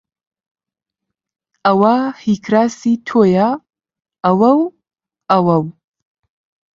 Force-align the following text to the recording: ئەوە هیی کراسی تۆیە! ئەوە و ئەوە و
ئەوە 1.65 1.95
هیی 2.23 2.37
کراسی 2.45 2.93
تۆیە! 3.07 3.49
ئەوە 4.25 4.51
و 4.59 4.61
ئەوە 5.31 5.55
و 5.63 5.65